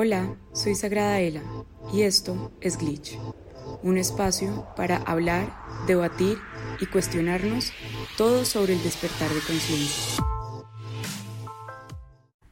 [0.00, 1.42] Hola, soy Sagrada Ela
[1.92, 3.18] y esto es Glitch,
[3.82, 5.52] un espacio para hablar,
[5.88, 6.38] debatir
[6.80, 7.72] y cuestionarnos
[8.16, 10.24] todo sobre el despertar de conciencia.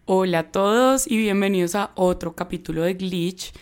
[0.06, 3.52] Hola a todos y bienvenidos a otro capítulo de Glitch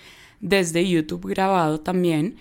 [0.40, 2.36] desde YouTube grabado también.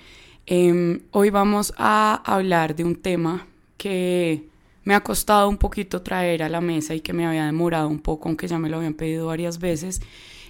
[0.45, 4.47] Em, hoy vamos a hablar de un tema que
[4.85, 7.99] me ha costado un poquito traer a la mesa y que me había demorado un
[7.99, 10.01] poco, aunque ya me lo habían pedido varias veces,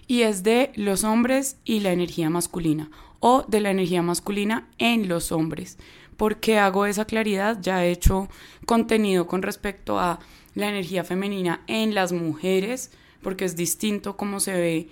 [0.07, 2.89] y es de los hombres y la energía masculina,
[3.19, 5.77] o de la energía masculina en los hombres.
[6.17, 7.59] ¿Por qué hago esa claridad?
[7.61, 8.29] Ya he hecho
[8.65, 10.19] contenido con respecto a
[10.55, 14.89] la energía femenina en las mujeres, porque es distinto como se ve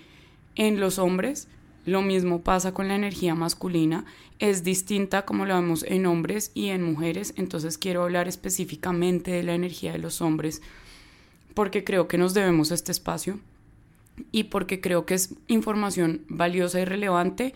[0.55, 1.47] en los hombres,
[1.85, 4.05] lo mismo pasa con la energía masculina,
[4.39, 9.43] es distinta como lo vemos en hombres y en mujeres, entonces quiero hablar específicamente de
[9.43, 10.61] la energía de los hombres
[11.53, 13.39] porque creo que nos debemos este espacio
[14.31, 17.53] y porque creo que es información valiosa y relevante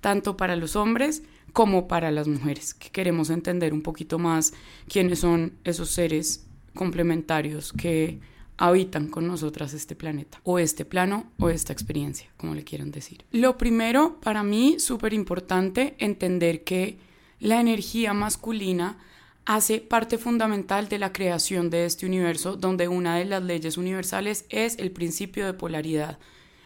[0.00, 4.52] tanto para los hombres como para las mujeres, que queremos entender un poquito más
[4.88, 8.20] quiénes son esos seres complementarios que
[8.56, 13.24] habitan con nosotras este planeta, o este plano, o esta experiencia, como le quieran decir.
[13.32, 16.98] Lo primero, para mí, súper importante, entender que
[17.40, 18.98] la energía masculina
[19.44, 24.44] hace parte fundamental de la creación de este universo, donde una de las leyes universales
[24.48, 26.18] es el principio de polaridad,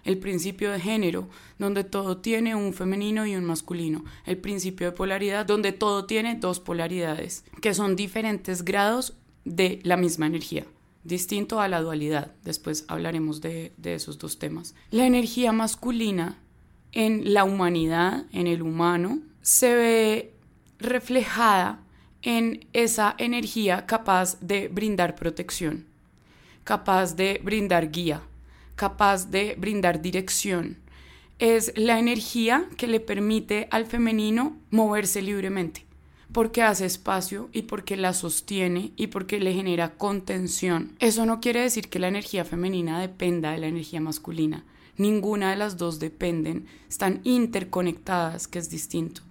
[0.04, 4.96] el principio de género, donde todo tiene un femenino y un masculino, el principio de
[4.96, 10.66] polaridad, donde todo tiene dos polaridades, que son diferentes grados de la misma energía
[11.06, 12.32] distinto a la dualidad.
[12.42, 14.74] Después hablaremos de, esos dos temas.
[14.90, 16.38] La energía masculina
[16.92, 20.34] en la humanidad, en el humano, se ve
[20.78, 21.80] reflejada
[22.26, 25.86] en esa energía capaz de brindar protección,
[26.64, 28.20] capaz de brindar guía,
[28.74, 30.76] capaz de brindar dirección.
[31.38, 35.86] Es la energía que le permite al femenino moverse libremente
[36.32, 40.92] porque hace espacio y porque la sostiene y porque le genera contención.
[40.98, 44.64] Eso no quiere decir que la energía femenina dependa de la energía masculina.
[44.96, 49.22] Ninguna de las dos dependen, están interconectadas, que es distinto.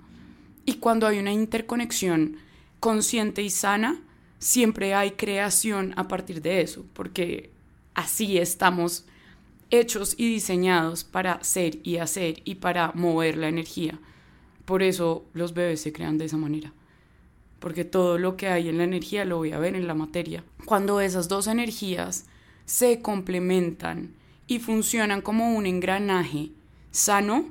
[0.65, 2.37] Y cuando hay una interconexión
[2.79, 4.01] consciente y sana,
[4.39, 7.51] siempre hay creación a partir de eso, porque
[7.93, 9.05] así estamos
[9.69, 13.99] hechos y diseñados para ser y hacer y para mover la energía.
[14.65, 16.73] Por eso los bebés se crean de esa manera
[17.65, 20.43] porque todo lo que hay en la energía lo voy a ver en la materia.
[20.65, 22.27] Cuando esas dos energías
[22.65, 24.13] se complementan
[24.45, 26.51] y funcionan como un engranaje
[26.91, 27.49] sano,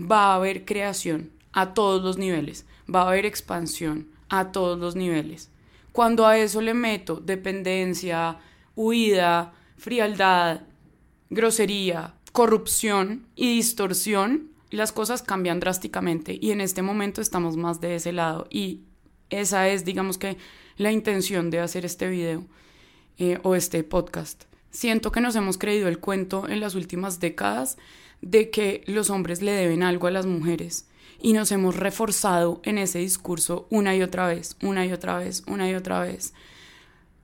[0.00, 4.96] va a haber creación a todos los niveles, va a haber expansión a todos los
[4.96, 5.50] niveles.
[5.92, 8.38] Cuando a eso le meto dependencia,
[8.76, 10.62] huida, frialdad,
[11.30, 17.96] grosería, corrupción y distorsión, las cosas cambian drásticamente y en este momento estamos más de
[17.96, 18.82] ese lado y
[19.30, 20.36] esa es, digamos que,
[20.76, 22.44] la intención de hacer este video
[23.18, 24.44] eh, o este podcast.
[24.70, 27.78] Siento que nos hemos creído el cuento en las últimas décadas
[28.20, 30.86] de que los hombres le deben algo a las mujeres
[31.20, 35.42] y nos hemos reforzado en ese discurso una y otra vez, una y otra vez,
[35.46, 36.32] una y otra vez,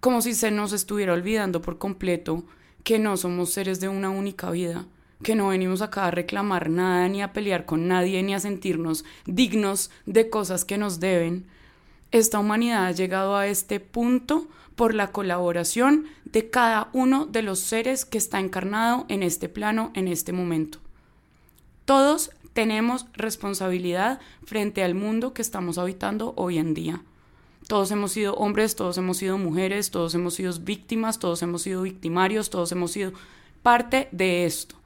[0.00, 2.44] como si se nos estuviera olvidando por completo
[2.82, 4.84] que no somos seres de una única vida,
[5.22, 9.04] que no venimos acá a reclamar nada, ni a pelear con nadie, ni a sentirnos
[9.24, 11.46] dignos de cosas que nos deben,
[12.14, 17.58] esta humanidad ha llegado a este punto por la colaboración de cada uno de los
[17.58, 20.78] seres que está encarnado en este plano en este momento.
[21.84, 27.02] Todos tenemos responsabilidad frente al mundo que estamos habitando hoy en día.
[27.66, 31.82] Todos hemos sido hombres, todos hemos sido mujeres, todos hemos sido víctimas, todos hemos sido
[31.82, 33.12] victimarios, todos hemos sido
[33.62, 34.76] parte de esto.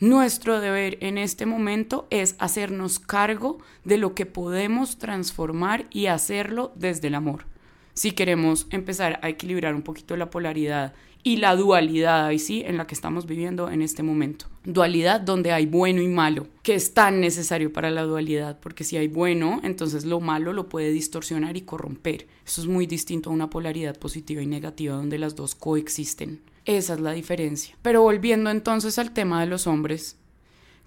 [0.00, 6.72] Nuestro deber en este momento es hacernos cargo de lo que podemos transformar y hacerlo
[6.74, 7.44] desde el amor.
[7.94, 12.76] Si queremos empezar a equilibrar un poquito la polaridad y la dualidad ahí sí en
[12.76, 14.46] la que estamos viviendo en este momento.
[14.64, 18.96] Dualidad donde hay bueno y malo, que es tan necesario para la dualidad, porque si
[18.96, 22.26] hay bueno, entonces lo malo lo puede distorsionar y corromper.
[22.44, 26.40] Eso es muy distinto a una polaridad positiva y negativa donde las dos coexisten.
[26.64, 27.76] Esa es la diferencia.
[27.82, 30.16] Pero volviendo entonces al tema de los hombres,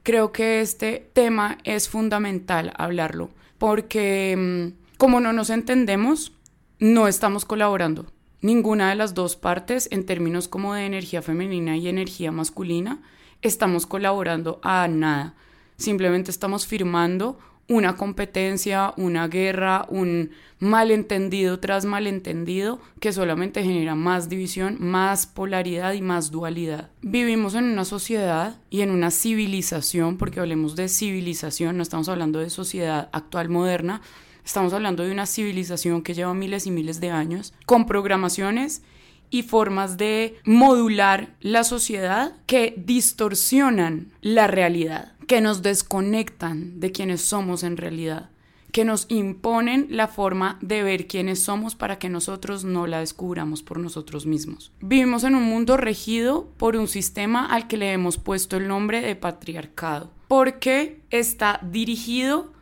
[0.03, 6.33] creo que este tema es fundamental hablarlo, porque mm, como no nos entendemos,
[6.79, 8.05] no estamos colaborando.
[8.45, 13.01] Ninguna de las dos partes, en términos como de energía femenina y energía masculina,
[13.41, 15.33] estamos colaborando a nada.
[15.77, 24.29] Simplemente estamos firmando una competencia, una guerra, un malentendido tras malentendido que solamente genera más
[24.29, 26.91] división, más polaridad y más dualidad.
[27.01, 32.37] Vivimos en una sociedad y en una civilización, porque hablemos de civilización, no estamos hablando
[32.37, 34.03] de sociedad actual moderna,
[34.45, 38.83] estamos hablando de una civilización que lleva miles y miles de años, con programaciones
[39.29, 47.21] y formas de modular la sociedad que distorsionan la realidad que nos desconectan de quienes
[47.21, 48.29] somos en realidad,
[48.71, 53.63] que nos imponen la forma de ver quiénes somos para que nosotros no la descubramos
[53.63, 54.71] por nosotros mismos.
[54.81, 59.01] Vivimos en un mundo regido por un sistema al que le hemos puesto el nombre
[59.01, 62.53] de patriarcado, porque está dirigido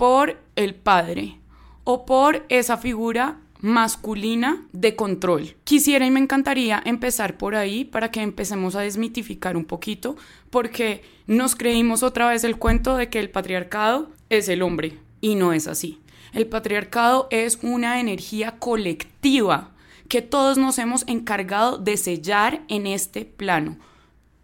[0.00, 1.36] por el padre
[1.84, 5.56] o por esa figura masculina de control.
[5.64, 10.16] Quisiera y me encantaría empezar por ahí para que empecemos a desmitificar un poquito,
[10.48, 15.34] porque nos creímos otra vez el cuento de que el patriarcado es el hombre, y
[15.34, 16.00] no es así.
[16.32, 19.72] El patriarcado es una energía colectiva
[20.08, 23.76] que todos nos hemos encargado de sellar en este plano.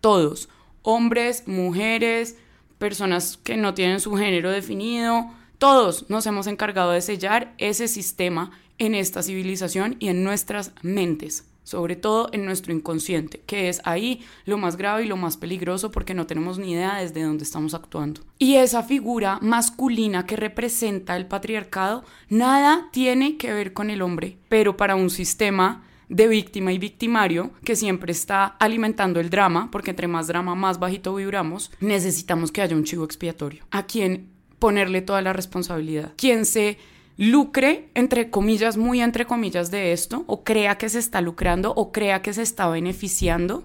[0.02, 0.50] Todos,
[0.82, 2.36] hombres, mujeres,
[2.76, 8.50] personas que no tienen su género definido, todos nos hemos encargado de sellar ese sistema
[8.78, 14.20] en esta civilización y en nuestras mentes, sobre todo en nuestro inconsciente, que es ahí
[14.44, 17.74] lo más grave y lo más peligroso porque no tenemos ni idea desde dónde estamos
[17.74, 18.20] actuando.
[18.38, 24.38] Y esa figura masculina que representa el patriarcado, nada tiene que ver con el hombre,
[24.48, 29.90] pero para un sistema de víctima y victimario que siempre está alimentando el drama, porque
[29.90, 35.02] entre más drama más bajito vibramos, necesitamos que haya un chivo expiatorio a quien ponerle
[35.02, 36.12] toda la responsabilidad.
[36.16, 36.78] Quien se
[37.16, 41.92] lucre, entre comillas, muy entre comillas de esto, o crea que se está lucrando, o
[41.92, 43.64] crea que se está beneficiando,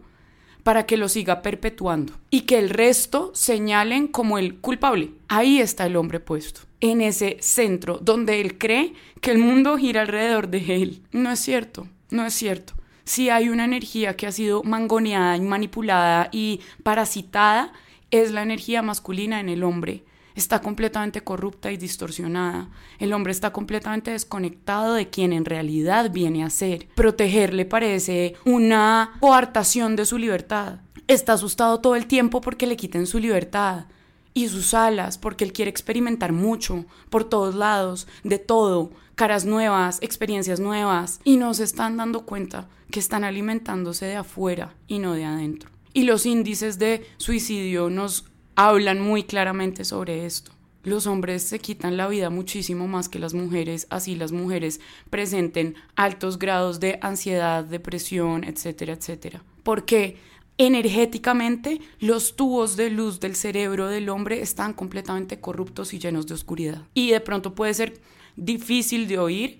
[0.63, 2.13] para que lo siga perpetuando.
[2.29, 5.11] Y que el resto señalen como el culpable.
[5.27, 10.01] Ahí está el hombre puesto, en ese centro, donde él cree que el mundo gira
[10.01, 11.01] alrededor de él.
[11.11, 12.73] No es cierto, no es cierto.
[13.03, 17.73] Si hay una energía que ha sido mangoneada y manipulada y parasitada,
[18.11, 20.03] es la energía masculina en el hombre
[20.35, 22.69] está completamente corrupta y distorsionada.
[22.99, 26.87] El hombre está completamente desconectado de quien en realidad viene a ser.
[26.95, 30.79] Protegerle parece una coartación de su libertad.
[31.07, 33.85] Está asustado todo el tiempo porque le quiten su libertad
[34.33, 39.99] y sus alas, porque él quiere experimentar mucho, por todos lados, de todo, caras nuevas,
[40.01, 45.13] experiencias nuevas, y no se están dando cuenta que están alimentándose de afuera y no
[45.13, 45.69] de adentro.
[45.93, 50.51] Y los índices de suicidio nos hablan muy claramente sobre esto.
[50.83, 54.79] Los hombres se quitan la vida muchísimo más que las mujeres, así las mujeres
[55.11, 59.43] presenten altos grados de ansiedad, depresión, etcétera, etcétera.
[59.61, 60.17] Porque
[60.57, 66.33] energéticamente los tubos de luz del cerebro del hombre están completamente corruptos y llenos de
[66.33, 66.81] oscuridad.
[66.95, 68.01] Y de pronto puede ser
[68.35, 69.59] difícil de oír,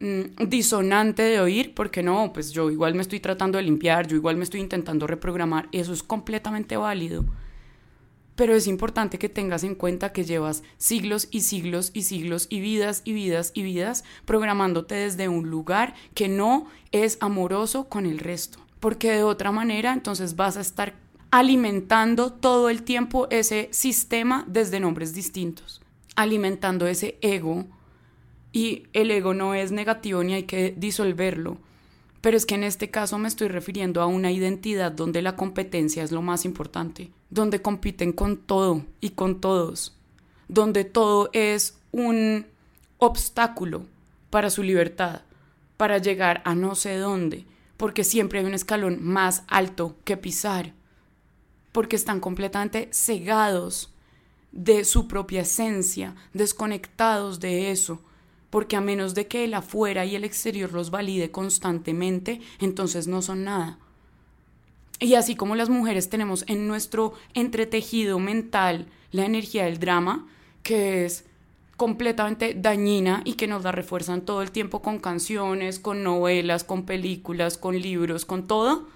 [0.00, 4.16] mm, disonante de oír, porque no, pues yo igual me estoy tratando de limpiar, yo
[4.16, 7.26] igual me estoy intentando reprogramar, eso es completamente válido
[8.36, 12.60] pero es importante que tengas en cuenta que llevas siglos y siglos y siglos y
[12.60, 18.18] vidas y vidas y vidas programándote desde un lugar que no es amoroso con el
[18.18, 18.58] resto.
[18.80, 20.94] Porque de otra manera entonces vas a estar
[21.30, 25.80] alimentando todo el tiempo ese sistema desde nombres distintos,
[26.16, 27.66] alimentando ese ego.
[28.52, 31.58] Y el ego no es negativo ni hay que disolverlo,
[32.24, 36.02] pero es que en este caso me estoy refiriendo a una identidad donde la competencia
[36.02, 39.94] es lo más importante, donde compiten con todo y con todos,
[40.48, 42.46] donde todo es un
[42.96, 43.84] obstáculo
[44.30, 45.20] para su libertad,
[45.76, 47.44] para llegar a no sé dónde,
[47.76, 50.72] porque siempre hay un escalón más alto que pisar,
[51.72, 53.92] porque están completamente cegados
[54.50, 58.00] de su propia esencia, desconectados de eso,
[58.54, 63.20] porque a menos de que el afuera y el exterior los valide constantemente, entonces no
[63.20, 63.80] son nada.
[65.00, 70.28] Y así como las mujeres tenemos en nuestro entretejido mental la energía del drama,
[70.62, 71.24] que es
[71.76, 76.86] completamente dañina y que nos la refuerzan todo el tiempo con canciones, con novelas, con
[76.86, 78.86] películas, con libros, con todo,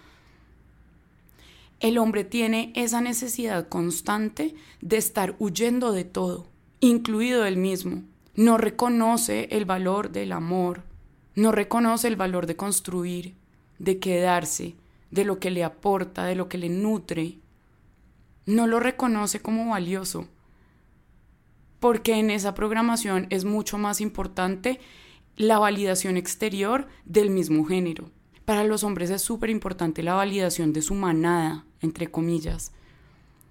[1.81, 6.47] el hombre tiene esa necesidad constante de estar huyendo de todo,
[6.79, 8.05] incluido él mismo
[8.39, 10.85] no reconoce el valor del amor,
[11.35, 13.35] no reconoce el valor de construir,
[13.81, 14.77] de quedarse,
[15.11, 17.39] de lo que le aporta, de lo que le nutre.
[18.47, 20.29] No lo reconoce como valioso,
[21.81, 24.79] porque en esa programación es mucho más importante
[25.35, 28.09] la validación exterior del mismo género.
[28.45, 32.71] Para los hombres es súper importante la validación de su manada, entre comillas.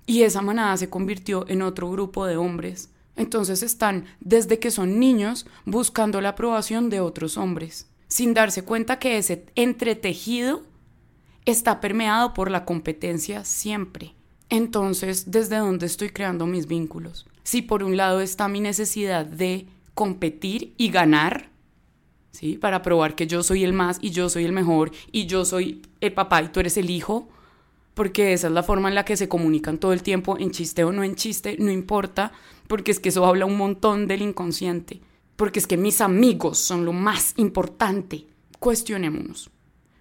[0.06, 5.00] Y esa manada se convirtió en otro grupo de hombres Entonces están desde que son
[5.00, 10.62] niños buscando la aprobación de otros hombres, sin darse cuenta que ese entretejido
[11.45, 14.13] está permeado por la competencia siempre.
[14.50, 17.25] Entonces, ¿desde dónde estoy creando mis vínculos?
[17.43, 21.50] Si por un lado está mi necesidad de competir y ganar,
[22.31, 22.57] ¿sí?
[22.57, 25.81] Para probar que yo soy el más y yo soy el mejor y yo soy
[26.01, 27.29] el papá y tú eres el hijo,
[27.98, 30.84] porque esa es la forma en la que se comunican todo el tiempo, en chiste
[30.84, 32.32] o no en chiste, no importa,
[32.68, 35.01] porque es que eso habla un montón del inconsciente,
[35.36, 38.27] porque es que mis amigos son lo más importante.
[38.60, 39.50] Cuestionémonos,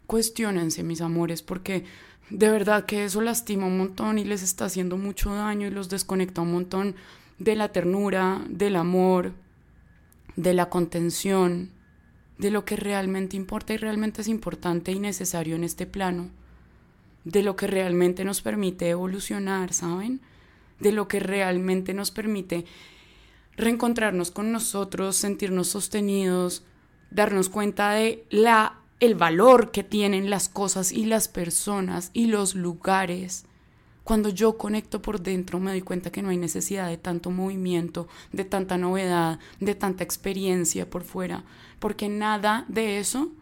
[0.06, 1.84] cuestionense mis amores, porque
[2.28, 5.88] de verdad que eso lastima un montón y les está haciendo mucho daño y los
[5.88, 6.96] desconecta un montón
[7.38, 9.32] de la ternura, del amor,
[10.36, 11.70] de la contención,
[12.36, 16.28] de lo que realmente importa y realmente es importante y necesario en este plano,
[17.26, 20.20] de lo que realmente nos permite evolucionar, ¿saben?
[20.78, 22.64] De lo que realmente nos permite
[23.56, 26.64] reencontrarnos con nosotros, sentirnos sostenidos,
[27.10, 32.54] darnos cuenta de la el valor que tienen las cosas y las personas y los
[32.54, 33.44] lugares.
[34.04, 38.06] Cuando yo conecto por dentro me doy cuenta que no hay necesidad de tanto movimiento,
[38.32, 41.44] de tanta novedad, de tanta experiencia por fuera,
[41.80, 43.32] porque nada de eso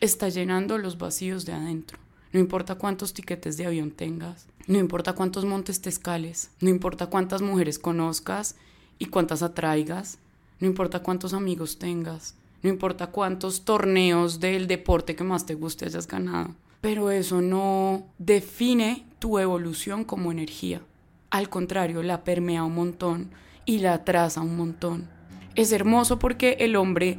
[0.00, 2.07] está llenando los vacíos de adentro.
[2.32, 7.06] No importa cuántos tiquetes de avión tengas, no importa cuántos montes te escales, no importa
[7.06, 8.56] cuántas mujeres conozcas
[8.98, 10.18] y cuántas atraigas,
[10.60, 15.86] no importa cuántos amigos tengas, no importa cuántos torneos del deporte que más te guste
[15.86, 16.54] hayas ganado.
[16.80, 20.82] Pero eso no define tu evolución como energía.
[21.30, 23.30] Al contrario, la permea un montón
[23.64, 25.08] y la atrasa un montón.
[25.54, 27.18] Es hermoso porque el hombre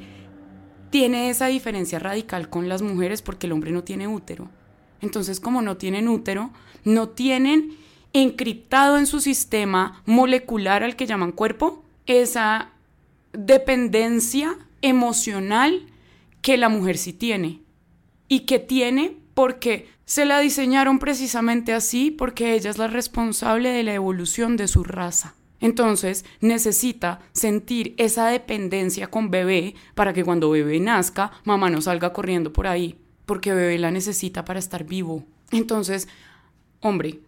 [0.89, 4.49] tiene esa diferencia radical con las mujeres porque el hombre no tiene útero.
[5.01, 6.51] Entonces, como no tienen útero,
[6.83, 7.75] no tienen
[8.13, 12.71] encriptado en su sistema molecular al que llaman cuerpo esa
[13.33, 15.85] dependencia emocional
[16.41, 17.61] que la mujer sí tiene.
[18.27, 23.83] Y que tiene porque se la diseñaron precisamente así, porque ella es la responsable de
[23.83, 25.35] la evolución de su raza.
[25.61, 32.13] Entonces necesita sentir esa dependencia con bebé para que cuando bebé nazca, mamá no salga
[32.13, 32.97] corriendo por ahí,
[33.29, 35.23] porque bebé la necesita para estar vivo.
[35.51, 36.07] Entonces,
[36.79, 37.19] hombre,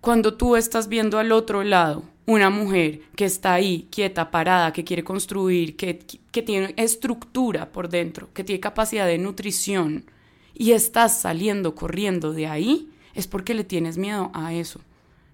[0.00, 4.82] cuando tú estás viendo al otro lado una mujer que está ahí, quieta, parada, que
[4.82, 10.06] quiere construir, que, que tiene estructura por dentro, que tiene capacidad de nutrición,
[10.54, 14.80] y estás saliendo corriendo de ahí, es porque le tienes miedo a eso.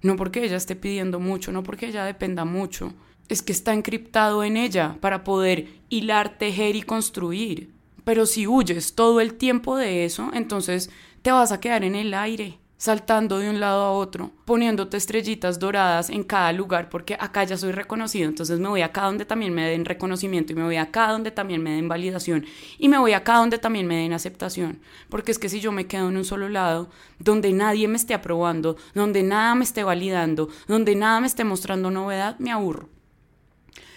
[0.03, 2.93] No porque ella esté pidiendo mucho, no porque ella dependa mucho.
[3.29, 7.78] Es que está encriptado en ella para poder hilar, tejer y construir.
[8.09, 10.89] Pero si huyes todo el tiempo de eso, entonces
[11.21, 15.59] te vas a quedar en el aire saltando de un lado a otro, poniéndote estrellitas
[15.59, 19.53] doradas en cada lugar, porque acá ya soy reconocido, entonces me voy acá donde también
[19.53, 22.47] me den reconocimiento y me voy acá donde también me den validación
[22.79, 25.87] y me voy acá donde también me den aceptación, porque es que si yo me
[25.87, 26.89] quedo en un solo lado,
[27.19, 31.91] donde nadie me esté aprobando, donde nada me esté validando, donde nada me esté mostrando
[31.91, 32.89] novedad, me aburro.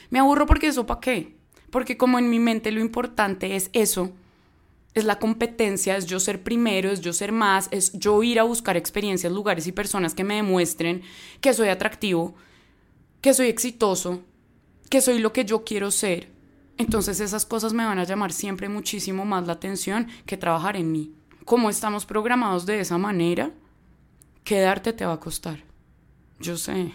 [0.09, 1.40] Me aburro porque eso para qué?
[1.71, 4.11] Porque como en mi mente lo importante es eso,
[4.93, 8.43] es la competencia, es yo ser primero, es yo ser más, es yo ir a
[8.43, 11.01] buscar experiencias, lugares y personas que me demuestren
[11.39, 12.35] que soy atractivo,
[13.21, 14.21] que soy exitoso,
[14.89, 16.29] que soy lo que yo quiero ser.
[16.77, 20.91] Entonces esas cosas me van a llamar siempre muchísimo más la atención que trabajar en
[20.91, 21.13] mí.
[21.45, 23.51] Como estamos programados de esa manera,
[24.43, 25.63] quedarte te va a costar.
[26.39, 26.91] Yo sé.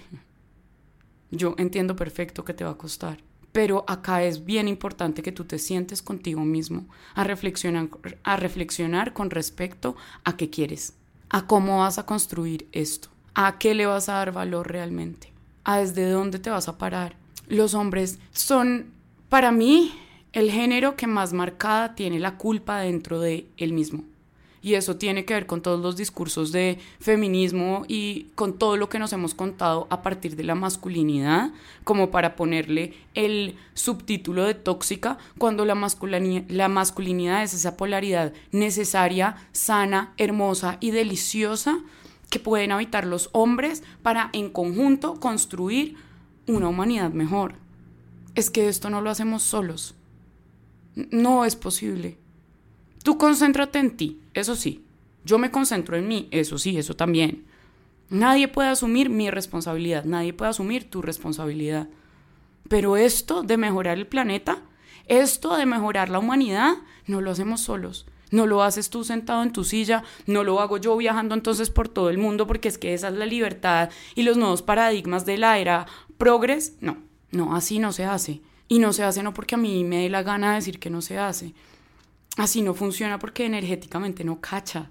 [1.30, 3.18] Yo entiendo perfecto que te va a costar
[3.56, 6.84] pero acá es bien importante que tú te sientes contigo mismo
[7.14, 7.88] a reflexionar,
[8.22, 10.92] a reflexionar con respecto a qué quieres,
[11.30, 15.32] a cómo vas a construir esto, a qué le vas a dar valor realmente,
[15.64, 17.16] a desde dónde te vas a parar.
[17.48, 18.92] Los hombres son,
[19.30, 19.90] para mí,
[20.34, 24.04] el género que más marcada tiene la culpa dentro de él mismo.
[24.66, 28.88] Y eso tiene que ver con todos los discursos de feminismo y con todo lo
[28.88, 31.52] que nos hemos contado a partir de la masculinidad,
[31.84, 38.32] como para ponerle el subtítulo de tóxica, cuando la, masculinidad, la masculinidad es esa polaridad
[38.50, 41.78] necesaria, sana, hermosa y deliciosa
[42.28, 45.94] que pueden habitar los hombres para en conjunto construir
[46.48, 47.54] una humanidad mejor.
[48.34, 49.94] Es que esto no lo hacemos solos.
[51.12, 52.18] No es posible.
[53.06, 54.84] Tú concéntrate en ti, eso sí.
[55.24, 57.44] Yo me concentro en mí, eso sí, eso también.
[58.10, 61.86] Nadie puede asumir mi responsabilidad, nadie puede asumir tu responsabilidad.
[62.68, 64.58] Pero esto de mejorar el planeta,
[65.06, 68.06] esto de mejorar la humanidad, no lo hacemos solos.
[68.32, 71.88] No lo haces tú sentado en tu silla, no lo hago yo viajando entonces por
[71.88, 75.38] todo el mundo porque es que esa es la libertad y los nuevos paradigmas de
[75.38, 75.86] la era
[76.18, 76.74] progres.
[76.80, 76.96] No,
[77.30, 78.40] No, así no se hace.
[78.66, 80.90] Y no se hace no porque a mí me dé la gana de decir que
[80.90, 81.54] no se hace.
[82.36, 84.90] Así no funciona porque energéticamente no cacha.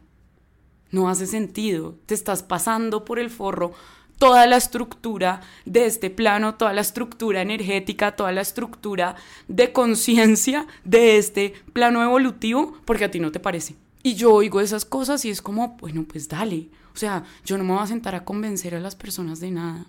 [0.91, 1.97] No hace sentido.
[2.05, 3.73] Te estás pasando por el forro
[4.17, 9.15] toda la estructura de este plano, toda la estructura energética, toda la estructura
[9.47, 13.75] de conciencia de este plano evolutivo, porque a ti no te parece.
[14.03, 16.69] Y yo oigo esas cosas y es como, bueno, pues dale.
[16.93, 19.87] O sea, yo no me voy a sentar a convencer a las personas de nada.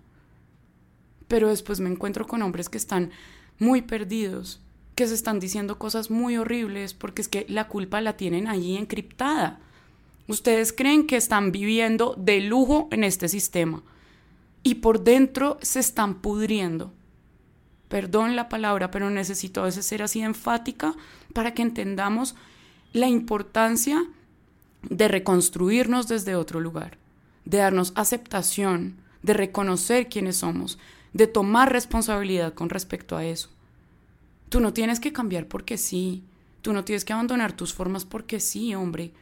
[1.28, 3.10] Pero después me encuentro con hombres que están
[3.58, 4.60] muy perdidos,
[4.96, 8.76] que se están diciendo cosas muy horribles porque es que la culpa la tienen allí
[8.76, 9.60] encriptada.
[10.26, 13.82] Ustedes creen que están viviendo de lujo en este sistema
[14.62, 16.92] y por dentro se están pudriendo.
[17.88, 20.94] Perdón la palabra, pero necesito a veces ser así enfática
[21.34, 22.34] para que entendamos
[22.92, 24.02] la importancia
[24.82, 26.96] de reconstruirnos desde otro lugar,
[27.44, 30.78] de darnos aceptación, de reconocer quiénes somos,
[31.12, 33.50] de tomar responsabilidad con respecto a eso.
[34.48, 36.24] Tú no tienes que cambiar porque sí,
[36.62, 39.12] tú no tienes que abandonar tus formas porque sí, hombre.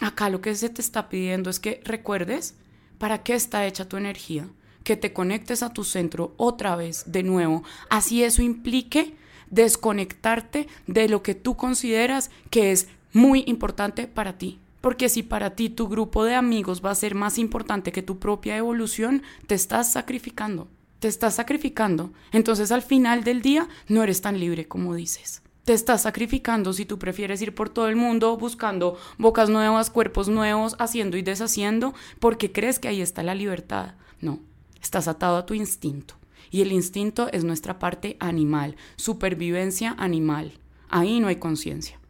[0.00, 2.54] Acá lo que se te está pidiendo es que recuerdes
[2.98, 4.48] para qué está hecha tu energía
[4.84, 9.14] que te conectes a tu centro otra vez, de nuevo, así eso implique
[9.50, 14.60] desconectarte de lo que tú consideras que es muy importante para ti.
[14.80, 18.18] Porque si para ti tu grupo de amigos va a ser más importante que tu
[18.18, 20.68] propia evolución, te estás sacrificando.
[21.04, 22.14] Te estás sacrificando.
[22.32, 25.42] Entonces al final del día no eres tan libre como dices.
[25.66, 30.30] Te estás sacrificando si tú prefieres ir por todo el mundo buscando bocas nuevas, cuerpos
[30.30, 33.96] nuevos, haciendo y deshaciendo, porque crees que ahí está la libertad.
[34.22, 34.40] No,
[34.80, 36.14] Estás atado a tu instinto.
[36.50, 40.54] Y el instinto es nuestra parte animal, supervivencia animal.
[40.88, 42.00] Ahí no hay conciencia.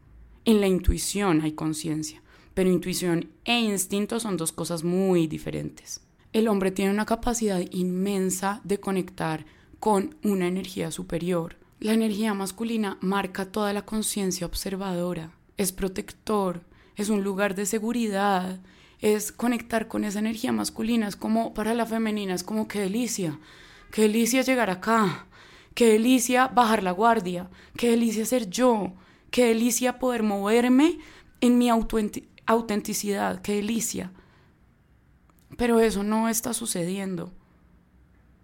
[0.45, 2.23] En la intuición hay conciencia,
[2.55, 6.04] pero intuición e instinto son dos cosas muy diferentes.
[6.35, 9.47] El hombre tiene una capacidad inmensa de conectar
[9.79, 11.55] con una energía superior.
[11.79, 16.63] La energía masculina marca toda la conciencia observadora, es protector,
[16.97, 18.59] es un lugar de seguridad,
[19.01, 23.39] es conectar con esa energía masculina, es como para la femenina, es como qué delicia,
[23.93, 25.29] qué delicia llegar acá,
[25.77, 28.93] qué delicia bajar la guardia, qué delicia ser yo,
[29.31, 30.99] qué delicia poder moverme
[31.41, 34.11] en mi autenticidad, qué delicia.
[35.57, 37.33] Pero eso no está sucediendo,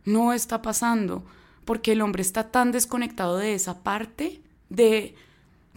[0.05, 1.25] no está pasando,
[1.65, 5.15] porque el hombre está tan desconectado de esa parte, de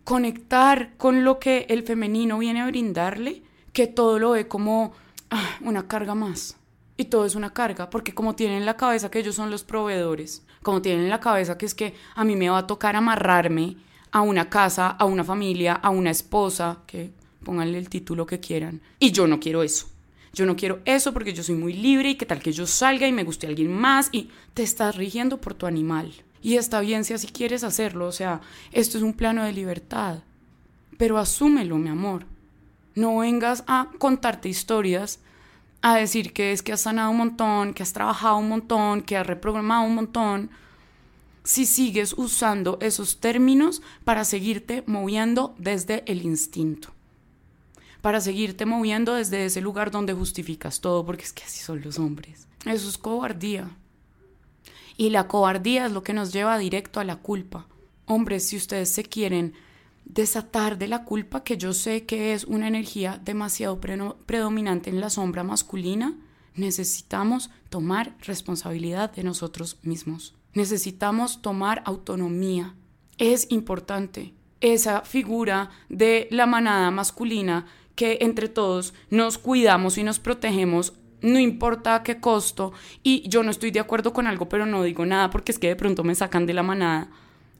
[0.03, 4.93] conectar con lo que el femenino viene a brindarle, que todo lo ve como
[5.29, 6.57] ah, una carga más.
[6.95, 9.63] Y todo es una carga, porque como tienen en la cabeza que ellos son los
[9.63, 12.95] proveedores, como tienen en la cabeza que es que a mí me va a tocar
[12.95, 13.77] amarrarme
[14.11, 17.11] a una casa, a una familia, a una esposa, que
[17.43, 18.81] pónganle el título que quieran.
[18.99, 19.87] Y yo no quiero eso.
[20.33, 23.07] Yo no quiero eso porque yo soy muy libre y que tal que yo salga
[23.07, 26.11] y me guste alguien más y te estás rigiendo por tu animal.
[26.41, 28.41] Y está bien si así quieres hacerlo, o sea,
[28.71, 30.23] esto es un plano de libertad.
[30.97, 32.25] Pero asúmelo, mi amor.
[32.95, 35.19] No vengas a contarte historias,
[35.81, 39.17] a decir que es que has sanado un montón, que has trabajado un montón, que
[39.17, 40.49] has reprogramado un montón,
[41.43, 46.93] si sigues usando esos términos para seguirte moviendo desde el instinto,
[48.03, 51.99] para seguirte moviendo desde ese lugar donde justificas todo, porque es que así son los
[51.99, 52.49] hombres.
[52.65, 53.77] Eso es cobardía.
[54.97, 57.65] Y la cobardía es lo que nos lleva directo a la culpa.
[58.05, 59.53] Hombres, si ustedes se quieren
[60.03, 65.09] desatar de la culpa, que yo sé que es una energía demasiado predominante en la
[65.09, 66.13] sombra masculina,
[66.55, 70.35] necesitamos tomar responsabilidad de nosotros mismos.
[70.53, 72.75] Necesitamos tomar autonomía.
[73.17, 80.19] Es importante esa figura de la manada masculina que entre todos nos cuidamos y nos
[80.19, 84.65] protegemos no importa a qué costo y yo no estoy de acuerdo con algo pero
[84.65, 87.09] no digo nada porque es que de pronto me sacan de la manada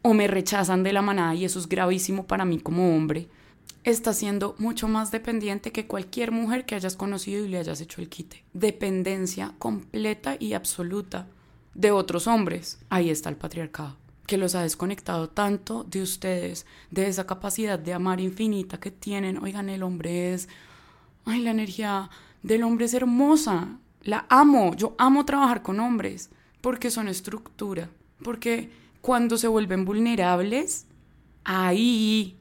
[0.04, 3.30] o me rechazan de la manada y eso es gravísimo para mí como hombre,
[3.84, 8.02] está siendo mucho más dependiente que cualquier mujer que hayas conocido y le hayas hecho
[8.02, 8.43] el quite.
[8.54, 11.28] Dependencia completa y absoluta
[11.74, 12.80] de otros hombres.
[12.89, 17.93] Ahí está el patriarcado, que los ha desconectado tanto de ustedes, de esa capacidad de
[17.93, 19.38] amar infinita que tienen.
[19.38, 20.47] Oigan, el hombre es...
[21.25, 22.09] Ay, la energía
[22.41, 23.79] del hombre es hermosa.
[24.01, 24.75] La amo.
[24.75, 26.29] Yo amo trabajar con hombres
[26.62, 27.89] porque son estructura,
[28.23, 30.88] porque cuando se vuelven vulnerables,
[31.43, 32.38] ahí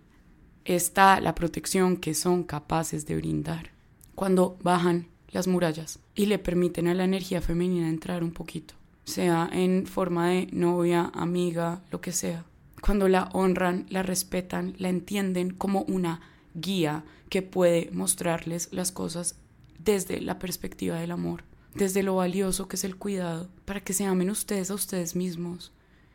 [0.65, 3.73] está la protección que son capaces de brindar.
[4.15, 9.49] Cuando bajan las murallas y le permiten a la energía femenina entrar un poquito, sea
[9.53, 12.45] en forma de novia, amiga, lo que sea.
[12.81, 16.21] Cuando la honran, la respetan, la entienden como una
[16.55, 19.37] guía que puede mostrarles las cosas
[19.79, 24.05] desde la perspectiva del amor, desde lo valioso que es el cuidado, para que se
[24.05, 25.73] amen ustedes a ustedes mismos,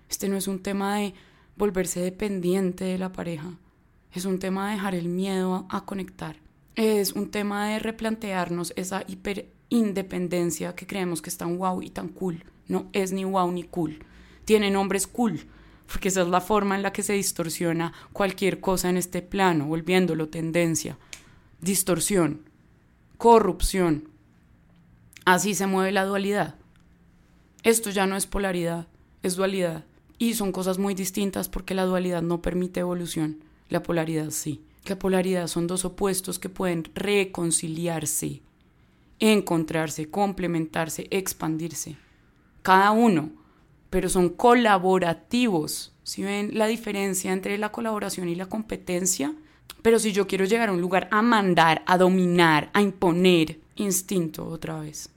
[0.09, 1.13] Este no es un tema de
[1.57, 3.57] volverse dependiente de la pareja.
[4.13, 6.37] Es un tema de dejar el miedo a, conectar.
[6.75, 12.09] Es un tema de replantearnos esa hiperindependencia que creemos que es tan wow y tan
[12.09, 12.45] cool.
[12.67, 14.03] No es ni wow ni cool.
[14.45, 15.41] Tiene nombres cool,
[15.91, 19.65] porque esa es la forma en la que se distorsiona cualquier cosa en este plano,
[19.65, 20.97] volviéndolo tendencia.
[21.61, 22.41] Distorsión,
[23.17, 24.09] corrupción.
[25.25, 26.55] Así se mueve la dualidad.
[27.63, 28.87] Esto ya no es polaridad,
[29.23, 29.85] es dualidad.
[30.19, 34.61] Y son cosas muy distintas porque la dualidad no permite evolución, la polaridad sí.
[34.85, 38.41] La polaridad son dos opuestos que pueden reconciliarse,
[39.19, 41.97] encontrarse, complementarse, expandirse.
[42.67, 43.29] Cada uno,
[43.89, 45.93] pero son colaborativos.
[46.03, 49.33] Si ven la diferencia entre la colaboración y la competencia,
[49.81, 54.45] pero si yo quiero llegar a un lugar a mandar, a dominar, a imponer, instinto
[54.45, 55.09] otra vez,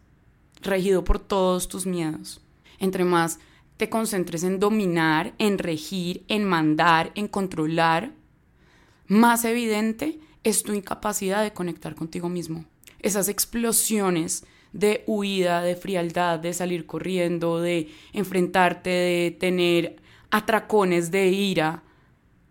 [0.62, 2.40] regido por todos tus miedos.
[2.78, 3.40] Entre más
[3.78, 8.12] te concentres en dominar, en regir, en mandar, en controlar,
[9.08, 12.64] más evidente es tu incapacidad de conectar contigo mismo.
[13.00, 19.96] Esas explosiones de huida, de frialdad, de salir corriendo, de enfrentarte, de tener
[20.30, 21.82] atracones de ira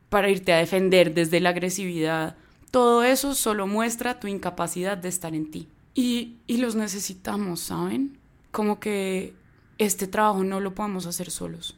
[0.09, 2.35] para irte a defender desde la agresividad,
[2.71, 5.67] todo eso solo muestra tu incapacidad de estar en ti.
[5.93, 8.17] Y, y los necesitamos, ¿saben?
[8.51, 9.33] Como que
[9.77, 11.77] este trabajo no lo podemos hacer solos.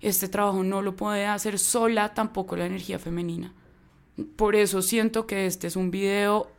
[0.00, 3.52] Este trabajo no lo puede hacer sola tampoco la energía femenina.
[4.36, 6.50] Por eso siento que este es un video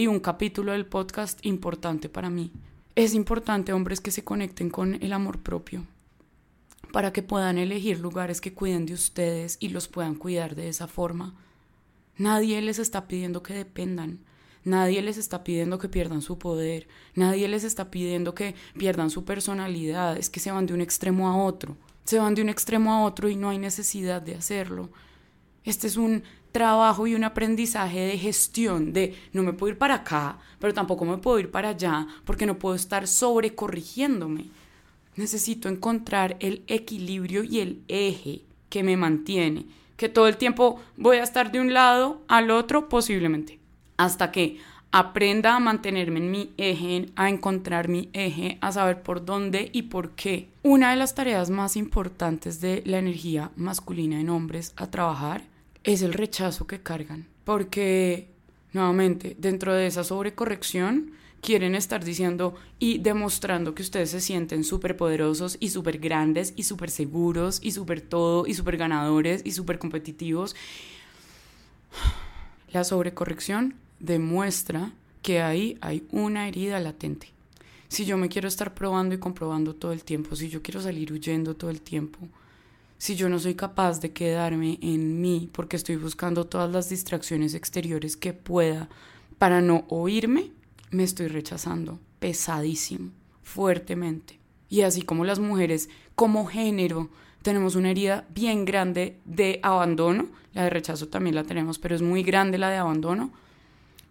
[0.00, 2.52] y un capítulo del podcast importante para mí.
[2.94, 5.86] Es importante, hombres, que se conecten con el amor propio
[6.90, 10.86] para que puedan elegir lugares que cuiden de ustedes y los puedan cuidar de esa
[10.86, 11.34] forma.
[12.16, 14.20] Nadie les está pidiendo que dependan.
[14.64, 19.26] Nadie les está pidiendo que pierdan su poder, nadie les está pidiendo que pierdan su
[19.26, 22.94] personalidad, es que se van de un extremo a otro, se van de un extremo
[22.94, 24.88] a otro y no hay necesidad de hacerlo.
[25.64, 29.96] Este es un trabajo y un aprendizaje de gestión, de no me puedo ir para
[29.96, 34.46] acá, pero tampoco me puedo ir para allá, porque no puedo estar sobrecorrigiéndome.
[35.16, 41.18] Necesito encontrar el equilibrio y el eje que me mantiene, que todo el tiempo voy
[41.18, 43.60] a estar de un lado al otro posiblemente
[44.00, 44.56] hasta que
[44.92, 49.82] aprenda a mantenerme en mi eje, a encontrar mi eje, a saber por dónde y
[49.82, 50.48] por qué.
[50.62, 55.42] Una de las tareas más importantes de la energía masculina en hombres a trabajar
[55.84, 58.28] es el rechazo que cargan, porque
[58.72, 64.96] nuevamente dentro de esa sobrecorrección quieren estar diciendo y demostrando que ustedes se sienten súper
[64.96, 69.78] poderosos y súper grandes y súper seguros y súper todo y súper ganadores y súper
[69.78, 70.54] competitivos.
[72.72, 77.28] La sobrecorrección demuestra que ahí hay una herida latente.
[77.88, 81.12] Si yo me quiero estar probando y comprobando todo el tiempo, si yo quiero salir
[81.12, 82.28] huyendo todo el tiempo,
[83.00, 87.54] si yo no soy capaz de quedarme en mí porque estoy buscando todas las distracciones
[87.54, 88.90] exteriores que pueda
[89.38, 90.52] para no oírme,
[90.90, 93.10] me estoy rechazando pesadísimo,
[93.42, 94.38] fuertemente.
[94.68, 97.08] Y así como las mujeres como género
[97.40, 102.02] tenemos una herida bien grande de abandono, la de rechazo también la tenemos, pero es
[102.02, 103.32] muy grande la de abandono,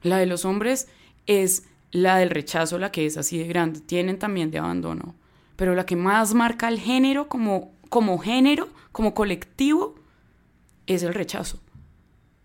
[0.02, 0.88] la de los hombres
[1.28, 3.82] es la del rechazo, la que es así de grande.
[3.82, 5.14] Tienen también de abandono.
[5.58, 8.68] Pero la que más marca el género como, como género,
[9.00, 9.96] como colectivo,
[10.86, 11.62] es el rechazo.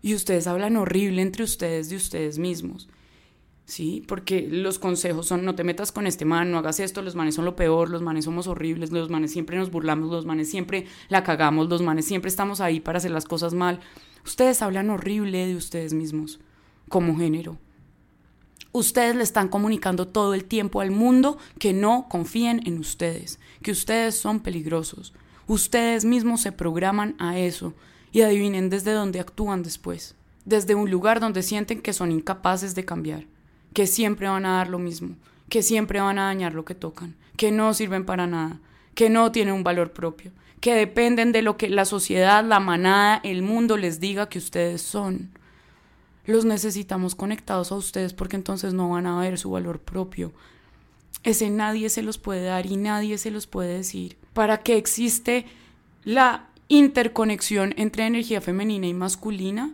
[0.01, 2.87] Y ustedes hablan horrible entre ustedes de ustedes mismos.
[3.65, 4.05] ¿sí?
[4.07, 7.35] Porque los consejos son no te metas con este man, no hagas esto, los manes
[7.35, 10.87] son lo peor, los manes somos horribles, los manes siempre nos burlamos, los manes siempre
[11.09, 13.81] la cagamos, los manes siempre estamos ahí para hacer las cosas mal.
[14.23, 16.39] Ustedes hablan horrible de ustedes mismos
[16.87, 17.57] como género.
[18.71, 23.71] Ustedes le están comunicando todo el tiempo al mundo que no confíen en ustedes, que
[23.71, 25.13] ustedes son peligrosos.
[25.47, 27.73] Ustedes mismos se programan a eso
[28.11, 30.15] y adivinen desde dónde actúan después.
[30.45, 33.25] Desde un lugar donde sienten que son incapaces de cambiar,
[33.73, 35.15] que siempre van a dar lo mismo,
[35.49, 38.59] que siempre van a dañar lo que tocan, que no sirven para nada,
[38.93, 40.31] que no tienen un valor propio,
[40.61, 44.81] que dependen de lo que la sociedad, la manada, el mundo les diga que ustedes
[44.81, 45.31] son
[46.25, 50.31] los necesitamos conectados a ustedes porque entonces no van a ver su valor propio.
[51.25, 54.15] Ese nadie se los puede dar y nadie se los puede decir.
[54.33, 55.45] ¿Para qué existe
[56.03, 59.73] la interconexión entre energía femenina y masculina?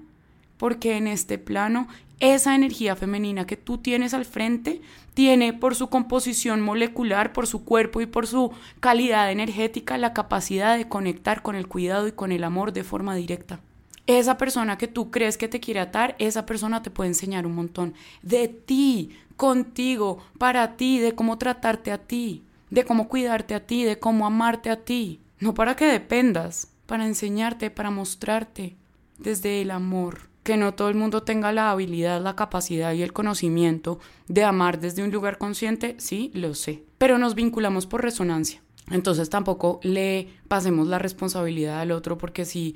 [0.57, 1.89] Porque en este plano
[2.21, 4.81] esa energía femenina que tú tienes al frente
[5.13, 10.77] tiene por su composición molecular, por su cuerpo y por su calidad energética la capacidad
[10.77, 13.59] de conectar con el cuidado y con el amor de forma directa.
[14.07, 17.55] Esa persona que tú crees que te quiere atar, esa persona te puede enseñar un
[17.55, 23.65] montón de ti, contigo, para ti, de cómo tratarte a ti, de cómo cuidarte a
[23.65, 25.19] ti, de cómo amarte a ti.
[25.39, 28.75] No para que dependas, para enseñarte, para mostrarte
[29.17, 30.29] desde el amor.
[30.43, 34.79] Que no todo el mundo tenga la habilidad, la capacidad y el conocimiento de amar
[34.79, 36.83] desde un lugar consciente, sí, lo sé.
[36.97, 38.61] Pero nos vinculamos por resonancia.
[38.91, 42.75] Entonces tampoco le pasemos la responsabilidad al otro porque si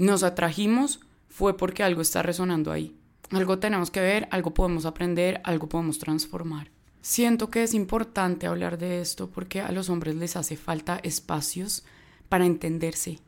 [0.00, 2.96] nos atrajimos fue porque algo está resonando ahí.
[3.32, 6.70] Algo tenemos que ver, algo podemos aprender, algo podemos transformar.
[7.02, 11.84] Siento que es importante hablar de esto porque a los hombres les hace falta espacios
[12.30, 13.20] para entenderse,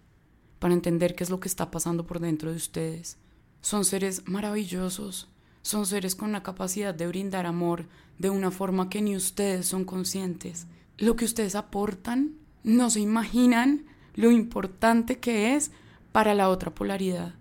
[0.58, 3.18] para entender qué es lo que está pasando por dentro de ustedes.
[3.60, 5.28] Son seres maravillosos,
[5.60, 7.86] son seres con la capacidad de brindar amor
[8.18, 10.66] de una forma que ni ustedes son conscientes.
[10.96, 15.70] Lo que ustedes aportan, no se imaginan lo importante que es
[16.12, 17.34] para la otra polaridad.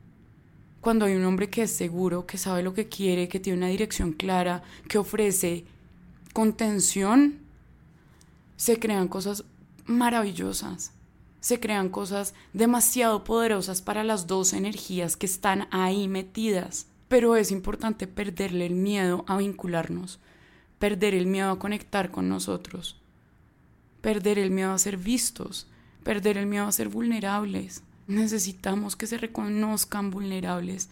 [0.79, 3.67] Cuando hay un hombre que es seguro, que sabe lo que quiere, que tiene una
[3.67, 5.65] dirección clara, que ofrece
[6.33, 7.39] contención,
[8.55, 9.43] se crean cosas
[9.85, 10.93] maravillosas,
[11.39, 16.87] se crean cosas demasiado poderosas para las dos energías que están ahí metidas.
[17.07, 20.19] Pero es importante perderle el miedo a vincularnos,
[20.79, 23.01] perder el miedo a conectar con nosotros,
[23.99, 25.67] perder el miedo a ser vistos,
[26.03, 27.83] perder el miedo a ser vulnerables.
[28.11, 30.89] Necesitamos que se reconozcan vulnerables,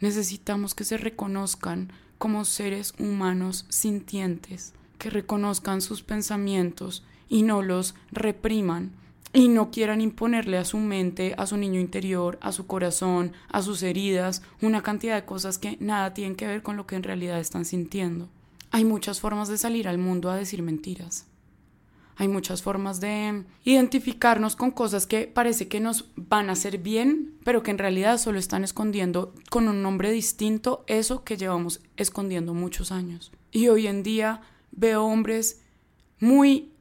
[0.00, 7.94] necesitamos que se reconozcan como seres humanos sintientes, que reconozcan sus pensamientos y no los
[8.10, 8.92] repriman
[9.34, 13.60] y no quieran imponerle a su mente, a su niño interior, a su corazón, a
[13.60, 17.02] sus heridas, una cantidad de cosas que nada tienen que ver con lo que en
[17.02, 18.30] realidad están sintiendo.
[18.70, 21.26] Hay muchas formas de salir al mundo a decir mentiras.
[22.18, 27.34] Hay muchas formas de identificarnos con cosas que parece que nos van a hacer bien,
[27.44, 32.54] pero que en realidad solo están escondiendo con un nombre distinto eso que llevamos escondiendo
[32.54, 33.32] muchos años.
[33.52, 34.40] Y hoy en día
[34.72, 35.62] veo hombres
[36.18, 36.72] muy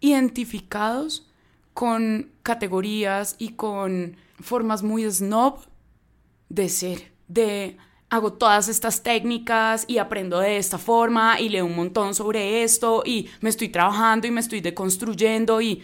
[0.00, 1.28] identificados
[1.74, 5.58] con categorías y con formas muy snob
[6.48, 7.76] de ser, de
[8.10, 13.02] hago todas estas técnicas y aprendo de esta forma y leo un montón sobre esto
[13.04, 15.82] y me estoy trabajando y me estoy deconstruyendo y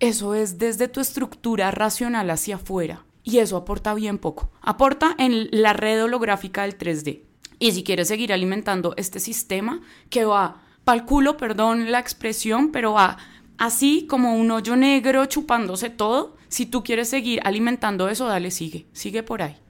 [0.00, 4.50] eso es desde tu estructura racional hacia afuera y eso aporta bien poco.
[4.60, 7.22] Aporta en la red holográfica del 3D.
[7.58, 12.92] Y si quieres seguir alimentando este sistema que va pa'l culo, perdón la expresión, pero
[12.92, 13.16] va
[13.56, 18.86] así como un hoyo negro chupándose todo, si tú quieres seguir alimentando eso, dale, sigue,
[18.92, 19.63] sigue por ahí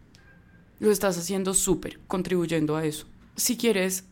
[0.84, 3.06] lo estás haciendo súper, contribuyendo a eso.
[3.36, 4.04] Si quieres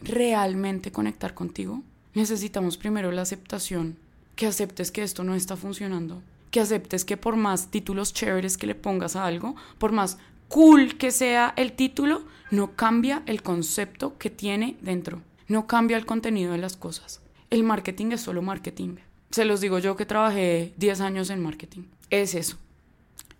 [0.00, 3.96] realmente conectar contigo, necesitamos primero la aceptación,
[4.34, 6.20] que aceptes que esto no está funcionando,
[6.50, 10.18] que aceptes que por más títulos chéveres que le pongas a algo, por más
[10.48, 16.06] cool que sea el título, no cambia el concepto que tiene dentro, no cambia el
[16.06, 17.20] contenido de las cosas.
[17.50, 18.96] El marketing es solo marketing.
[19.30, 21.82] Se los digo yo que trabajé 10 años en marketing.
[22.10, 22.56] Es eso.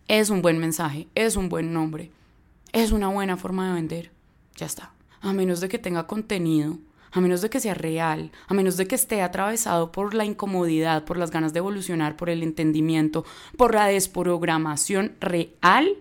[0.07, 2.13] Es un buen mensaje, es un buen nombre,
[2.73, 4.13] es una buena forma de vender.
[4.57, 4.93] Ya está.
[5.21, 6.79] A menos de que tenga contenido,
[7.13, 11.05] a menos de que sea real, a menos de que esté atravesado por la incomodidad,
[11.05, 13.25] por las ganas de evolucionar, por el entendimiento,
[13.57, 15.97] por la desprogramación real,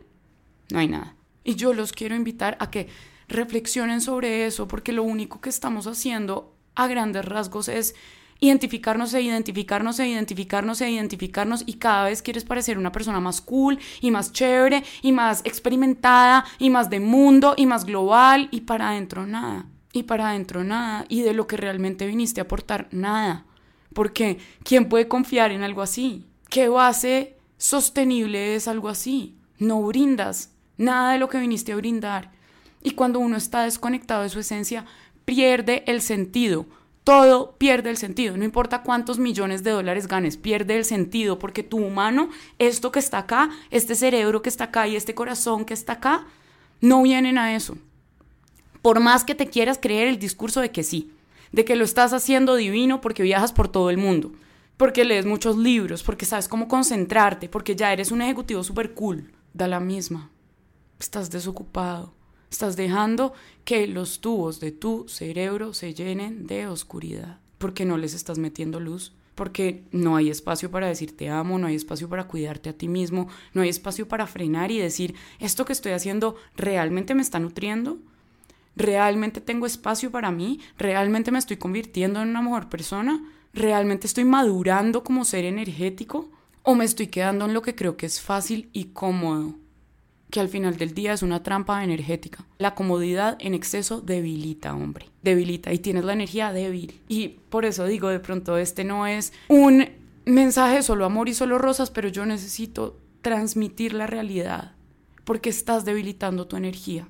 [0.72, 1.16] no hay nada.
[1.44, 2.90] Y yo los quiero invitar a que
[3.28, 7.96] reflexionen sobre eso, porque lo único que estamos haciendo a grandes rasgos es
[8.40, 13.42] identificarnos e identificarnos e identificarnos e identificarnos y cada vez quieres parecer una persona más
[13.42, 18.62] cool y más chévere y más experimentada y más de mundo y más global y
[18.62, 19.66] para adentro nada.
[19.92, 21.06] Y para adentro nada.
[21.10, 23.46] Y de lo que realmente viniste a aportar nada.
[23.94, 26.26] Porque ¿quién puede confiar en algo así?
[26.50, 29.36] ¿Qué base sostenible es algo así?
[29.58, 32.32] No brindas nada de lo que viniste a brindar.
[32.82, 34.86] Y cuando uno está desconectado de su esencia,
[35.26, 36.66] pierde el sentido
[37.04, 38.38] todo pierde el sentido.
[38.38, 43.00] No importa cuántos millones de dólares ganes, pierde el sentido porque tu humano, esto que
[43.00, 46.28] está acá, este cerebro que está acá y este corazón que está acá,
[46.82, 47.78] no vienen a eso.
[48.82, 51.12] Por más que te quieras creer el discurso de que sí,
[51.52, 54.32] de que lo estás haciendo divino porque viajas por todo el mundo,
[54.78, 59.32] porque lees muchos libros, porque sabes cómo concentrarte, porque ya eres un ejecutivo súper cool,
[59.54, 60.30] da la misma.
[61.00, 62.14] Estás desocupado
[62.52, 63.34] Estás dejando
[63.64, 68.80] que los tubos de tu cerebro se llenen de oscuridad porque no les estás metiendo
[68.80, 72.74] luz, porque no hay espacio para decir te amo, no hay espacio para cuidarte a
[72.74, 77.22] ti mismo, no hay espacio para frenar y decir, esto que estoy haciendo realmente me
[77.22, 78.00] está nutriendo,
[78.76, 84.26] realmente tengo espacio para mí, realmente me estoy convirtiendo en una mejor persona, realmente estoy
[84.26, 86.32] madurando como ser energético
[86.64, 89.56] o me estoy quedando en lo que creo que es fácil y cómodo
[90.30, 92.46] que al final del día es una trampa energética.
[92.58, 95.08] La comodidad en exceso debilita, hombre.
[95.24, 97.00] Debilita y tienes la energía débil.
[97.08, 99.90] Y por eso digo, de pronto este no es un
[100.26, 104.74] mensaje solo amor y solo rosas, pero yo necesito transmitir la realidad
[105.24, 107.08] porque estás debilitando tu energía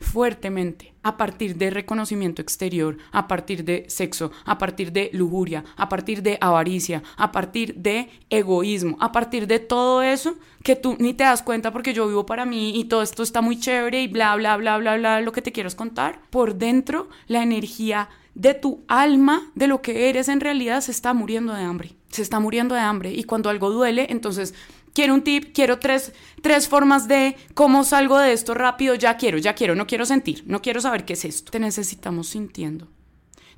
[0.00, 5.88] fuertemente a partir de reconocimiento exterior, a partir de sexo, a partir de lujuria, a
[5.88, 11.14] partir de avaricia, a partir de egoísmo, a partir de todo eso que tú ni
[11.14, 14.08] te das cuenta porque yo vivo para mí y todo esto está muy chévere y
[14.08, 16.20] bla, bla, bla, bla, bla, lo que te quiero contar.
[16.30, 21.14] Por dentro, la energía de tu alma, de lo que eres en realidad, se está
[21.14, 21.94] muriendo de hambre.
[22.08, 23.12] Se está muriendo de hambre.
[23.12, 24.54] Y cuando algo duele, entonces
[24.94, 29.38] quiero un tip, quiero tres, tres formas de cómo salgo de esto rápido, ya quiero,
[29.38, 31.50] ya quiero, no quiero sentir, no quiero saber qué es esto.
[31.50, 32.88] Te necesitamos sintiendo,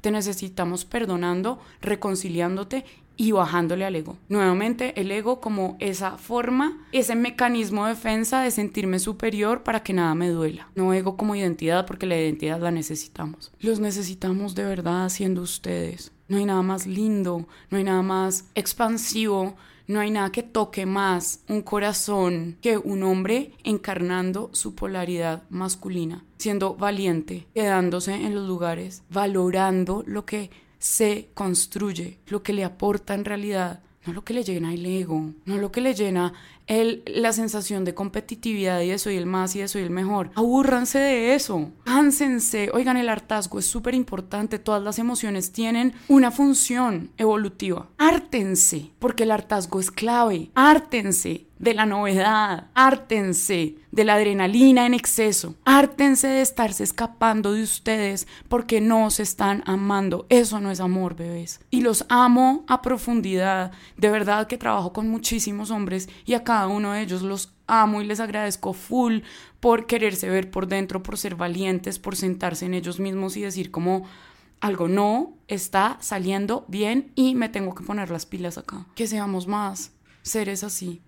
[0.00, 2.84] te necesitamos perdonando, reconciliándote
[3.16, 4.16] y bajándole al ego.
[4.28, 9.92] Nuevamente, el ego como esa forma, ese mecanismo de defensa de sentirme superior para que
[9.92, 10.68] nada me duela.
[10.74, 13.52] No ego como identidad porque la identidad la necesitamos.
[13.60, 16.12] Los necesitamos de verdad siendo ustedes.
[16.28, 19.54] No hay nada más lindo, no hay nada más expansivo,
[19.86, 26.24] no hay nada que toque más un corazón que un hombre encarnando su polaridad masculina,
[26.38, 33.14] siendo valiente, quedándose en los lugares, valorando lo que se construye, lo que le aporta
[33.14, 36.32] en realidad, no lo que le llena el ego, no lo que le llena
[36.66, 40.30] el, la sensación de competitividad y de soy el más y de soy el mejor.
[40.34, 42.70] Abúrranse de eso, cánsense.
[42.72, 44.58] Oigan, el hartazgo es súper importante.
[44.58, 47.88] Todas las emociones tienen una función evolutiva.
[47.98, 50.50] Ártense, porque el hartazgo es clave.
[50.54, 57.62] Ártense de la novedad, ártense de la adrenalina en exceso, ártense de estarse escapando de
[57.62, 60.26] ustedes porque no se están amando.
[60.28, 61.60] Eso no es amor, bebés.
[61.70, 63.70] Y los amo a profundidad.
[63.96, 68.02] De verdad que trabajo con muchísimos hombres y a cada uno de ellos los amo
[68.02, 69.20] y les agradezco full
[69.60, 73.70] por quererse ver por dentro, por ser valientes, por sentarse en ellos mismos y decir
[73.70, 74.02] como
[74.60, 78.84] algo no está saliendo bien y me tengo que poner las pilas acá.
[78.96, 81.02] Que seamos más seres así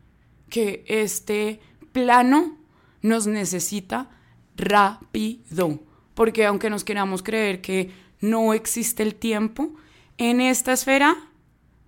[0.54, 1.58] que este
[1.90, 2.56] plano
[3.02, 4.08] nos necesita
[4.56, 5.80] rápido,
[6.14, 7.90] porque aunque nos queramos creer que
[8.20, 9.74] no existe el tiempo,
[10.16, 11.16] en esta esfera,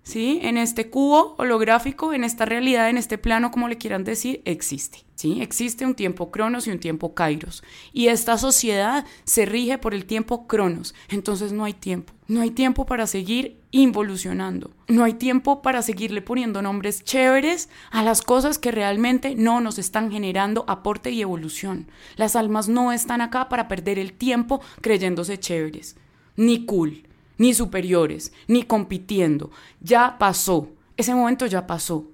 [0.03, 0.41] ¿sí?
[0.43, 5.05] En este cubo holográfico, en esta realidad, en este plano, como le quieran decir, existe.
[5.15, 5.41] ¿sí?
[5.41, 7.63] Existe un tiempo cronos y un tiempo kairos.
[7.93, 10.93] Y esta sociedad se rige por el tiempo cronos.
[11.07, 12.11] Entonces no hay tiempo.
[12.27, 14.71] No hay tiempo para seguir involucionando.
[14.89, 19.79] No hay tiempo para seguirle poniendo nombres chéveres a las cosas que realmente no nos
[19.79, 21.87] están generando aporte y evolución.
[22.17, 25.95] Las almas no están acá para perder el tiempo creyéndose chéveres,
[26.35, 27.03] ni cool,
[27.37, 29.49] ni superiores, ni compitiendo.
[29.79, 30.69] Ya pasó.
[30.97, 32.07] Ese momento ya pasó.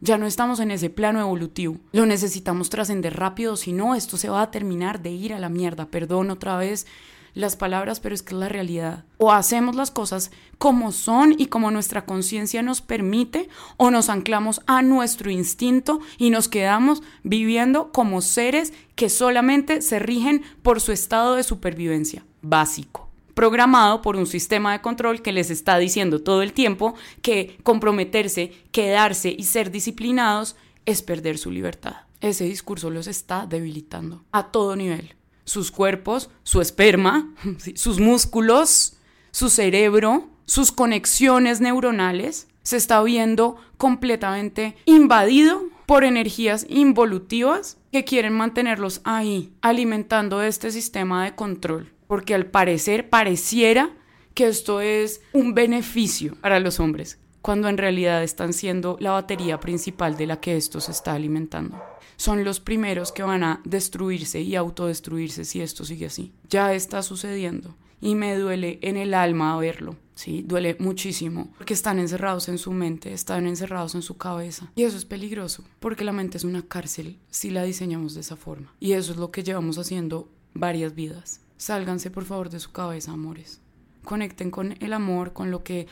[0.00, 1.78] Ya no estamos en ese plano evolutivo.
[1.90, 5.48] Lo necesitamos trascender rápido, si no, esto se va a terminar de ir a la
[5.48, 5.86] mierda.
[5.86, 6.86] Perdón otra vez
[7.36, 9.04] las palabras, pero es que es la realidad.
[9.18, 14.62] O hacemos las cosas como son y como nuestra conciencia nos permite, o nos anclamos
[14.66, 20.92] a nuestro instinto y nos quedamos viviendo como seres que solamente se rigen por su
[20.92, 26.40] estado de supervivencia básico programado por un sistema de control que les está diciendo todo
[26.40, 31.96] el tiempo que comprometerse, quedarse y ser disciplinados es perder su libertad.
[32.22, 35.16] Ese discurso los está debilitando a todo nivel.
[35.46, 37.34] Sus cuerpos, su esperma,
[37.74, 38.98] sus músculos,
[39.30, 48.34] su cerebro, sus conexiones neuronales, se está viendo completamente invadido por energías involutivas que quieren
[48.34, 53.90] mantenerlos ahí, alimentando este sistema de control porque al parecer pareciera
[54.34, 59.60] que esto es un beneficio para los hombres, cuando en realidad están siendo la batería
[59.60, 61.80] principal de la que esto se está alimentando.
[62.16, 66.32] Son los primeros que van a destruirse y autodestruirse si esto sigue así.
[66.48, 69.96] Ya está sucediendo y me duele en el alma verlo.
[70.14, 74.72] Sí, duele muchísimo porque están encerrados en su mente, están encerrados en su cabeza.
[74.74, 78.36] Y eso es peligroso porque la mente es una cárcel si la diseñamos de esa
[78.36, 78.72] forma.
[78.80, 81.40] Y eso es lo que llevamos haciendo varias vidas.
[81.58, 83.60] Sálganse por favor de su cabeza, amores.
[84.04, 85.86] Conecten con el amor, con lo que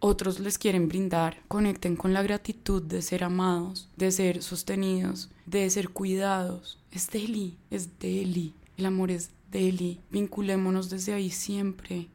[0.00, 1.42] otros les quieren brindar.
[1.48, 6.78] Conecten con la gratitud de ser amados, de ser sostenidos, de ser cuidados.
[6.90, 8.54] Es Deli, es Deli.
[8.76, 10.00] El amor es Deli.
[10.10, 12.08] Vinculémonos desde ahí siempre.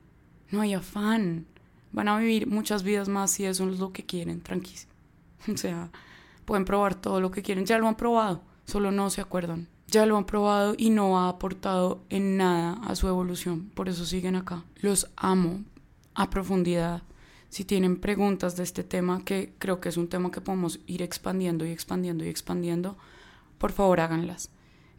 [0.50, 1.46] No hay afán.
[1.92, 4.82] Van a vivir muchas vidas más si eso es lo que quieren, tranquilo.
[5.52, 5.90] O sea,
[6.46, 7.66] pueden probar todo lo que quieren.
[7.66, 11.28] Ya lo han probado, solo no se acuerdan ya lo han probado y no ha
[11.28, 13.70] aportado en nada a su evolución.
[13.76, 14.64] Por eso siguen acá.
[14.78, 15.64] Los amo
[16.16, 17.04] a profundidad.
[17.52, 21.02] Si tienen preguntas de este tema, que creo que es un tema que podemos ir
[21.02, 22.98] expandiendo y expandiendo y expandiendo,
[23.58, 24.50] por favor háganlas.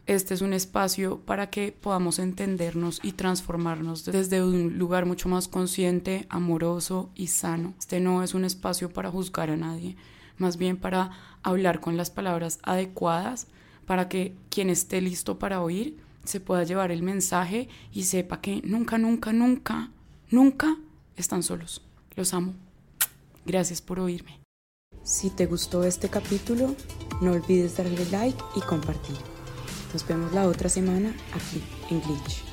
[0.05, 5.47] este es un espacio para que podamos entendernos y transformarnos desde un lugar mucho más
[5.47, 7.73] consciente, amoroso y sano.
[7.79, 9.95] Este no es un espacio para juzgar a nadie,
[10.37, 11.09] más bien para
[11.41, 13.47] hablar con las palabras adecuadas
[13.87, 18.61] para que quien esté listo para oír se pueda llevar el mensaje y sepa que
[18.63, 19.89] nunca, nunca, nunca,
[20.29, 20.77] nunca
[21.15, 21.81] están solos.
[22.15, 22.53] Los amo.
[23.45, 24.39] Gracias por oírme.
[25.03, 26.75] Si te gustó este capítulo,
[27.21, 29.17] no olvides darle like y compartir.
[29.91, 32.52] Nos vemos la otra semana aquí en Glitch.